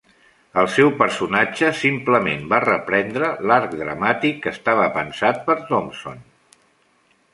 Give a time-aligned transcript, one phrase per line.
[0.59, 6.19] El seu personatge simplement va reprendre l'arc dramàtic que estava pensat per Thompson.